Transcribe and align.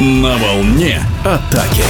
На 0.00 0.38
волне 0.38 0.98
атаки. 1.24 1.84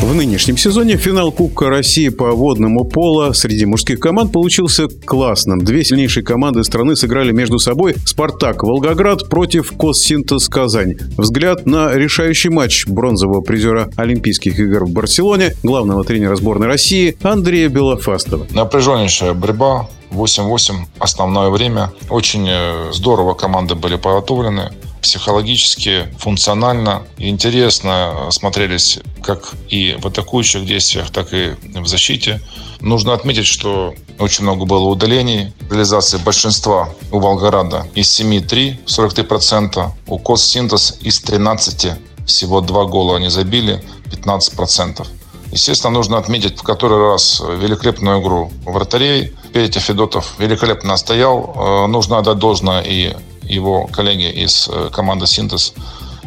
В 0.00 0.12
нынешнем 0.12 0.56
сезоне 0.56 0.96
финал 0.96 1.30
Кубка 1.30 1.68
России 1.68 2.08
по 2.08 2.32
водному 2.32 2.84
пола 2.84 3.32
среди 3.32 3.64
мужских 3.64 4.00
команд 4.00 4.32
получился 4.32 4.88
классным. 4.88 5.60
Две 5.60 5.84
сильнейшие 5.84 6.24
команды 6.24 6.64
страны 6.64 6.96
сыграли 6.96 7.30
между 7.30 7.60
собой 7.60 7.94
«Спартак» 8.04 8.64
Волгоград 8.64 9.28
против 9.28 9.70
«Коссинтез» 9.78 10.48
Казань. 10.48 10.96
Взгляд 11.16 11.64
на 11.64 11.94
решающий 11.94 12.48
матч 12.48 12.88
бронзового 12.88 13.40
призера 13.40 13.88
Олимпийских 13.94 14.58
игр 14.58 14.84
в 14.84 14.90
Барселоне, 14.90 15.54
главного 15.62 16.02
тренера 16.02 16.34
сборной 16.34 16.66
России 16.66 17.16
Андрея 17.22 17.68
Белофастова. 17.68 18.48
Напряженнейшая 18.50 19.32
борьба, 19.32 19.88
8-8 20.10 20.74
основное 20.98 21.50
время. 21.50 21.92
Очень 22.10 22.48
э, 22.48 22.90
здорово 22.92 23.34
команды 23.34 23.74
были 23.74 23.96
подготовлены 23.96 24.72
психологически, 25.08 26.14
функционально 26.18 27.02
и 27.16 27.30
интересно 27.30 28.28
смотрелись 28.30 28.98
как 29.22 29.54
и 29.70 29.96
в 29.98 30.06
атакующих 30.06 30.66
действиях, 30.66 31.10
так 31.10 31.32
и 31.32 31.54
в 31.62 31.86
защите. 31.86 32.42
Нужно 32.80 33.14
отметить, 33.14 33.46
что 33.46 33.94
очень 34.18 34.44
много 34.44 34.66
было 34.66 34.86
удалений. 34.86 35.54
Реализации 35.70 36.18
большинства 36.18 36.90
у 37.10 37.20
Волгограда 37.20 37.86
из 37.94 38.20
7-3, 38.20 38.84
43%. 38.84 39.90
У 40.08 40.18
Коссинтез 40.18 40.98
из 41.00 41.20
13 41.20 41.92
всего 42.26 42.60
два 42.60 42.84
гола 42.84 43.16
они 43.16 43.30
забили, 43.30 43.82
15%. 44.12 45.06
Естественно, 45.52 45.94
нужно 45.94 46.18
отметить 46.18 46.58
в 46.58 46.62
который 46.62 46.98
раз 46.98 47.40
великолепную 47.40 48.20
игру 48.20 48.52
вратарей. 48.66 49.32
Петя 49.54 49.80
Федотов 49.80 50.34
великолепно 50.38 50.98
стоял. 50.98 51.54
Э, 51.56 51.86
нужно 51.86 52.18
отдать 52.18 52.38
должное 52.38 52.82
и 52.82 53.16
его 53.48 53.86
коллеги 53.86 54.30
из 54.30 54.68
э, 54.68 54.90
команды 54.92 55.26
«Синтез» 55.26 55.74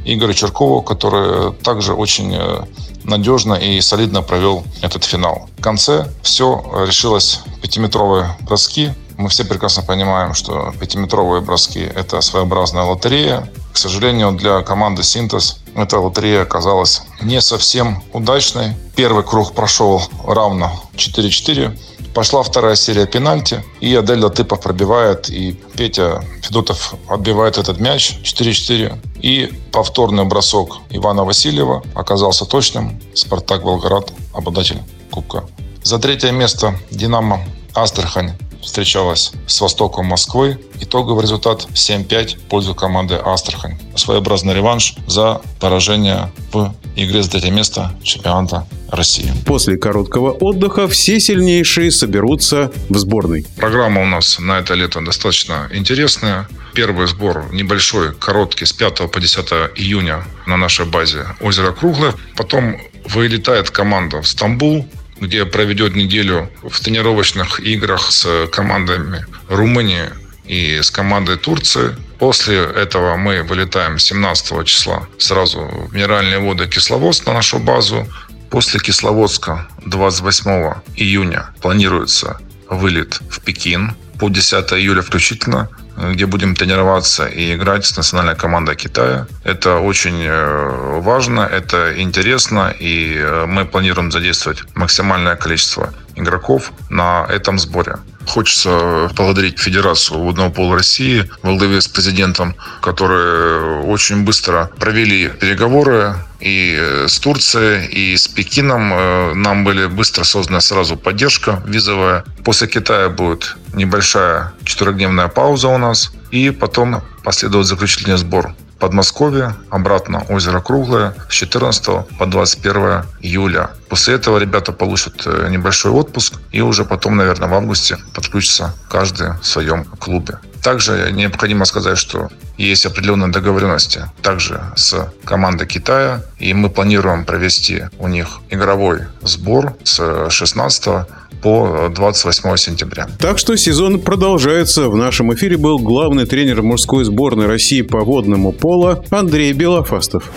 Игорю 0.03 0.33
Черкову, 0.33 0.81
который 0.81 1.53
также 1.53 1.94
очень 1.94 2.33
э, 2.33 2.63
надежно 3.03 3.53
и 3.53 3.80
солидно 3.81 4.22
провел 4.22 4.63
этот 4.81 5.03
финал. 5.03 5.47
В 5.58 5.61
конце 5.61 6.08
все 6.23 6.63
решилось 6.88 7.41
пятиметровые 7.61 8.36
броски. 8.41 8.91
Мы 9.17 9.30
все 9.30 9.45
прекрасно 9.45 9.83
понимаем, 9.83 10.33
что 10.33 10.73
пятиметровые 10.80 11.41
броски– 11.41 11.80
это 11.95 12.22
своеобразная 12.22 12.83
лотерея. 12.83 13.52
К 13.72 13.78
сожалению, 13.78 14.31
для 14.31 14.61
команды 14.61 15.03
«Синтез» 15.03 15.58
эта 15.75 16.00
лотерея 16.00 16.41
оказалась 16.41 17.03
не 17.22 17.39
совсем 17.39 18.03
удачной. 18.13 18.73
Первый 18.95 19.23
круг 19.23 19.53
прошел 19.53 20.02
равно 20.25 20.72
4-4. 20.95 21.78
Пошла 22.14 22.44
вторая 22.44 22.76
серия 22.76 23.06
пенальти, 23.06 23.64
и 23.80 23.95
Адель 23.95 24.20
Латыпов 24.20 24.59
пробивает, 24.59 25.30
и 25.30 25.54
Петя 25.78 26.22
Федотов 26.42 26.95
отбивает 27.08 27.58
этот 27.58 27.80
мяч 27.80 28.18
4-4. 28.23 28.98
И 29.22 29.53
повторный 29.72 30.26
бросок 30.26 30.80
Ивана 30.90 31.23
Васильева 31.23 31.84
оказался 31.95 32.45
точным. 32.45 33.00
Спартак 33.14 33.64
Волгоград, 33.64 34.12
обладатель 34.34 34.80
Кубка. 35.09 35.45
За 35.84 36.00
третье 36.00 36.31
место 36.31 36.76
Динамо 36.90 37.45
Астрахань 37.73 38.34
встречалась 38.62 39.31
с 39.48 39.62
Востоком 39.62 40.06
Москвы. 40.06 40.59
Итоговый 40.80 41.22
результат 41.23 41.66
7-5 41.73 42.38
в 42.38 42.42
пользу 42.44 42.75
команды 42.75 43.16
Астрахань. 43.16 43.80
Своеобразный 43.96 44.53
реванш 44.53 44.96
за 45.08 45.42
поражение 45.59 46.31
в 46.52 46.73
игре 46.95 47.23
за 47.23 47.31
третье 47.31 47.52
место 47.52 47.92
чемпионата 48.03 48.66
России. 48.89 49.31
После 49.45 49.78
короткого 49.78 50.31
отдыха 50.31 50.88
все 50.88 51.20
сильнейшие 51.20 51.92
соберутся 51.92 52.72
в 52.89 52.97
сборной. 52.97 53.45
Программа 53.58 54.02
у 54.02 54.06
нас 54.06 54.39
на 54.39 54.59
это 54.59 54.73
лето 54.73 55.02
достаточно 55.02 55.69
интересная. 55.72 56.47
Первый 56.73 57.08
сбор 57.08 57.45
небольшой, 57.52 58.14
короткий, 58.14 58.66
с 58.66 58.73
5 58.73 59.12
по 59.12 59.19
10 59.19 59.45
июня 59.75 60.23
на 60.45 60.58
нашей 60.58 60.86
базе 60.86 61.25
«Озеро 61.41 61.72
Круглое». 61.72 62.13
Потом 62.35 62.78
вылетает 63.06 63.72
команда 63.72 64.22
в 64.22 64.28
Стамбул, 64.28 64.88
где 65.19 65.46
проведет 65.46 65.96
неделю 65.96 66.50
в 66.63 66.79
тренировочных 66.79 67.59
играх 67.59 68.12
с 68.12 68.47
командами 68.52 69.25
Румынии 69.50 70.09
и 70.46 70.81
с 70.81 70.91
командой 70.91 71.38
Турции. 71.38 71.96
После 72.19 72.57
этого 72.57 73.16
мы 73.16 73.44
вылетаем 73.44 73.97
17 73.97 74.66
числа 74.66 75.07
сразу 75.18 75.62
в 75.62 75.94
Минеральные 75.94 76.40
воды 76.40 76.68
Кисловодск 76.68 77.25
на 77.25 77.34
нашу 77.34 77.59
базу. 77.59 78.07
После 78.50 78.79
Кисловодска 78.79 79.68
28 79.85 80.74
июня 80.96 81.50
планируется 81.62 82.40
вылет 82.69 83.19
в 83.29 83.41
Пекин 83.41 83.96
по 84.19 84.29
10 84.29 84.74
июля 84.74 85.02
включительно 85.02 85.69
где 85.97 86.25
будем 86.25 86.56
тренироваться 86.56 87.28
и 87.28 87.56
играть 87.56 87.85
с 87.85 87.97
национальной 87.97 88.35
командой 88.35 88.75
Китая. 88.75 89.28
Это 89.44 89.78
очень 89.78 90.23
э, 90.23 91.00
важно, 91.02 91.41
это 91.41 92.02
интересно, 92.02 92.73
и 92.79 93.16
э, 93.18 93.46
мы 93.46 93.66
планируем 93.66 94.12
задействовать 94.12 94.63
максимальное 94.75 95.35
количество 95.35 95.94
игроков 96.16 96.72
на 96.90 97.25
этом 97.29 97.59
сборе. 97.59 97.97
Хочется 98.28 99.09
поблагодарить 99.16 99.59
Федерацию 99.59 100.20
водного 100.20 100.50
пола 100.50 100.78
России 100.78 101.30
во 101.42 101.56
главе 101.56 101.82
с 101.82 101.88
президентом, 101.88 102.56
которые 102.82 103.82
очень 103.82 104.24
быстро 104.24 104.70
провели 104.78 105.30
переговоры 105.30 106.16
и 106.40 107.06
с 107.08 107.20
Турцией, 107.20 107.88
и 107.88 108.18
с 108.18 108.28
Пекином. 108.28 108.94
Э, 108.94 109.34
нам 109.34 109.64
были 109.64 109.86
быстро 109.86 110.24
создана 110.24 110.59
сразу 110.62 110.98
поддержка 110.98 111.62
визовая. 111.66 112.24
После 112.44 112.68
Китая 112.68 113.09
будет 113.09 113.56
небольшая 113.74 114.53
четырехдневная 114.64 115.28
пауза 115.28 115.68
у 115.68 115.78
нас. 115.78 116.12
И 116.32 116.50
потом 116.50 117.03
последует 117.24 117.68
заключительный 117.68 118.18
сбор 118.18 118.56
Подмосковье, 118.81 119.53
обратно 119.69 120.25
озеро 120.28 120.59
Круглое 120.59 121.14
с 121.30 121.34
14 121.34 122.18
по 122.18 122.25
21 122.25 123.03
июля. 123.22 123.69
После 123.90 124.16
этого 124.16 124.40
ребята 124.40 124.72
получат 124.72 125.22
э, 125.28 125.50
небольшой 125.52 125.92
отпуск 125.92 126.34
и 126.52 126.62
уже 126.62 126.84
потом, 126.84 127.16
наверное, 127.16 127.47
в 127.47 127.53
августе 127.53 127.97
подключатся 128.16 128.74
каждый 128.90 129.34
в 129.40 129.46
своем 129.46 129.86
клубе. 129.86 130.40
Также 130.61 131.11
необходимо 131.11 131.66
сказать, 131.66 131.97
что 131.97 132.29
есть 132.57 132.85
определенные 132.85 133.31
договоренности 133.31 134.03
также 134.22 134.61
с 134.75 135.11
командой 135.23 135.67
Китая, 135.67 136.23
и 136.38 136.53
мы 136.53 136.69
планируем 136.69 137.25
провести 137.25 137.83
у 137.97 138.07
них 138.07 138.39
игровой 138.49 139.01
сбор 139.22 139.75
с 139.83 140.29
16 140.29 141.07
по 141.41 141.89
28 141.94 142.55
сентября. 142.57 143.07
Так 143.19 143.39
что 143.39 143.55
сезон 143.55 143.99
продолжается. 143.99 144.89
В 144.89 144.95
нашем 144.95 145.33
эфире 145.33 145.57
был 145.57 145.79
главный 145.79 146.25
тренер 146.25 146.61
мужской 146.61 147.03
сборной 147.03 147.47
России 147.47 147.81
по 147.81 148.01
водному 148.01 148.51
пола 148.51 149.03
Андрей 149.09 149.53
Белофастов. 149.53 150.29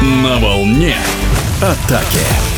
На 0.00 0.38
волне 0.38 0.96
атаки. 1.60 2.53